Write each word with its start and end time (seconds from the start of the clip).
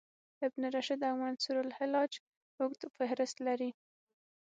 ابن 0.47 0.61
رشد 0.75 0.99
او 1.09 1.15
منصورحلاج 1.21 2.11
اوږد 2.59 2.81
فهرست 2.97 3.37
لري. 3.47 3.71